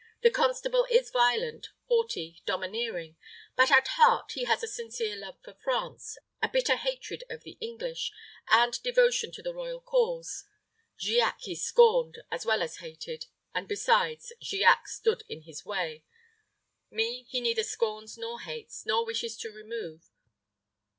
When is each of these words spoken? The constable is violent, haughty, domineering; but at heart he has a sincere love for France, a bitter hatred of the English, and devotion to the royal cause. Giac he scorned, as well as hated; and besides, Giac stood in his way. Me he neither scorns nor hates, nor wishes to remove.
The 0.23 0.31
constable 0.31 0.87
is 0.89 1.11
violent, 1.11 1.67
haughty, 1.87 2.41
domineering; 2.47 3.17
but 3.55 3.69
at 3.69 3.87
heart 3.89 4.31
he 4.31 4.45
has 4.45 4.63
a 4.63 4.67
sincere 4.67 5.15
love 5.15 5.37
for 5.43 5.53
France, 5.53 6.17
a 6.41 6.49
bitter 6.49 6.75
hatred 6.75 7.23
of 7.29 7.43
the 7.43 7.55
English, 7.61 8.11
and 8.49 8.81
devotion 8.81 9.31
to 9.33 9.43
the 9.43 9.53
royal 9.53 9.79
cause. 9.79 10.45
Giac 10.97 11.41
he 11.41 11.53
scorned, 11.53 12.17
as 12.31 12.47
well 12.47 12.63
as 12.63 12.77
hated; 12.77 13.27
and 13.53 13.67
besides, 13.67 14.33
Giac 14.41 14.87
stood 14.87 15.21
in 15.29 15.43
his 15.43 15.65
way. 15.65 16.03
Me 16.89 17.27
he 17.29 17.39
neither 17.39 17.63
scorns 17.63 18.17
nor 18.17 18.39
hates, 18.41 18.87
nor 18.87 19.05
wishes 19.05 19.37
to 19.37 19.51
remove. 19.51 20.09